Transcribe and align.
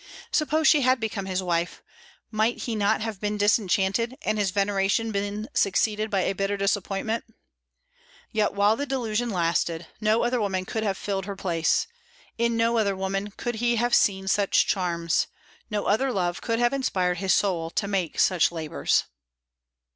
Suppose 0.31 0.67
she 0.67 0.81
had 0.81 0.99
become 0.99 1.27
his 1.27 1.43
wife, 1.43 1.83
might 2.31 2.63
he 2.63 2.73
not 2.75 3.01
have 3.01 3.21
been 3.21 3.37
disenchanted, 3.37 4.17
and 4.23 4.39
his 4.39 4.49
veneration 4.49 5.11
been 5.11 5.47
succeeded 5.53 6.09
by 6.09 6.21
a 6.21 6.33
bitter 6.33 6.57
disappointment? 6.57 7.23
Yet, 8.31 8.53
while 8.55 8.75
the 8.75 8.87
delusion 8.87 9.29
lasted, 9.29 9.85
no 10.01 10.23
other 10.23 10.41
woman 10.41 10.65
could 10.65 10.81
have 10.81 10.97
filled 10.97 11.27
her 11.27 11.35
place; 11.35 11.85
in 12.39 12.57
no 12.57 12.79
other 12.79 12.95
woman 12.95 13.29
could 13.37 13.57
he 13.61 13.75
have 13.75 13.93
seen 13.93 14.27
such 14.27 14.65
charms; 14.65 15.27
no 15.69 15.85
other 15.85 16.11
love 16.11 16.41
could 16.41 16.57
have 16.57 16.73
inspired 16.73 17.19
his 17.19 17.35
soul 17.35 17.69
to 17.69 17.87
make 17.87 18.19
such 18.19 18.51
labors. 18.51 19.03